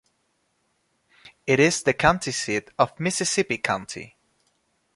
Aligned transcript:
It 1.45 1.59
is 1.59 1.83
the 1.83 1.93
county 1.93 2.31
seat 2.31 2.71
of 2.79 2.99
Mississippi 2.99 3.59
County. 3.59 4.15